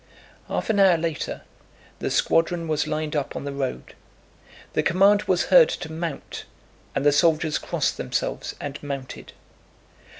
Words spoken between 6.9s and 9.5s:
and the soldiers crossed themselves and mounted.